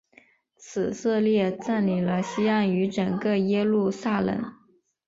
[0.57, 4.51] 以色列占领了西岸与整个耶路撒冷。